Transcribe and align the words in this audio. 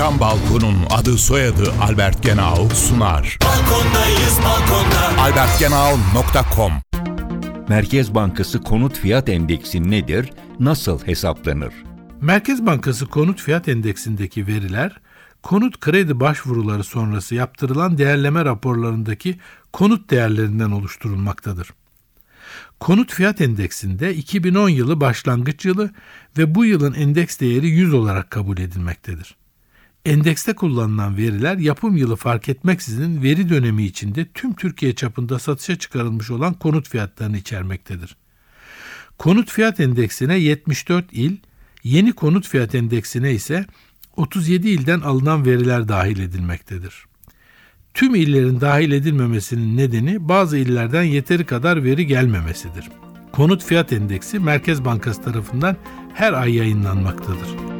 Cam 0.00 0.20
Balkon'un 0.20 0.76
adı 0.90 1.18
soyadı 1.18 1.72
Albert 1.82 2.22
Genau 2.22 2.68
sunar. 2.68 3.38
Balkondayız 3.44 4.38
balkonda. 4.44 5.22
albertgenau.com 5.22 6.72
Merkez 7.68 8.14
Bankası 8.14 8.60
Konut 8.60 8.98
Fiyat 8.98 9.28
Endeksi 9.28 9.90
nedir? 9.90 10.30
Nasıl 10.60 11.06
hesaplanır? 11.06 11.74
Merkez 12.20 12.66
Bankası 12.66 13.06
Konut 13.06 13.40
Fiyat 13.40 13.68
Endeksindeki 13.68 14.46
veriler, 14.46 15.00
konut 15.42 15.80
kredi 15.80 16.20
başvuruları 16.20 16.84
sonrası 16.84 17.34
yaptırılan 17.34 17.98
değerleme 17.98 18.44
raporlarındaki 18.44 19.38
konut 19.72 20.10
değerlerinden 20.10 20.70
oluşturulmaktadır. 20.70 21.70
Konut 22.80 23.12
Fiyat 23.12 23.40
Endeksinde 23.40 24.14
2010 24.14 24.68
yılı 24.68 25.00
başlangıç 25.00 25.64
yılı 25.64 25.90
ve 26.38 26.54
bu 26.54 26.64
yılın 26.64 26.94
endeks 26.94 27.40
değeri 27.40 27.68
100 27.68 27.94
olarak 27.94 28.30
kabul 28.30 28.58
edilmektedir. 28.58 29.40
Endekste 30.04 30.54
kullanılan 30.54 31.16
veriler 31.16 31.58
yapım 31.58 31.96
yılı 31.96 32.16
fark 32.16 32.48
etmeksizin 32.48 33.22
veri 33.22 33.48
dönemi 33.48 33.84
içinde 33.84 34.26
tüm 34.34 34.54
Türkiye 34.54 34.94
çapında 34.94 35.38
satışa 35.38 35.76
çıkarılmış 35.76 36.30
olan 36.30 36.54
konut 36.54 36.88
fiyatlarını 36.88 37.36
içermektedir. 37.36 38.16
Konut 39.18 39.50
fiyat 39.50 39.80
endeksine 39.80 40.38
74 40.38 41.12
il, 41.12 41.36
yeni 41.84 42.12
konut 42.12 42.48
fiyat 42.48 42.74
endeksine 42.74 43.32
ise 43.32 43.66
37 44.16 44.68
ilden 44.68 45.00
alınan 45.00 45.46
veriler 45.46 45.88
dahil 45.88 46.18
edilmektedir. 46.18 47.04
Tüm 47.94 48.14
illerin 48.14 48.60
dahil 48.60 48.92
edilmemesinin 48.92 49.76
nedeni 49.76 50.28
bazı 50.28 50.56
illerden 50.56 51.02
yeteri 51.02 51.46
kadar 51.46 51.84
veri 51.84 52.06
gelmemesidir. 52.06 52.88
Konut 53.32 53.64
fiyat 53.64 53.92
endeksi 53.92 54.38
Merkez 54.38 54.84
Bankası 54.84 55.22
tarafından 55.22 55.76
her 56.14 56.32
ay 56.32 56.54
yayınlanmaktadır. 56.54 57.79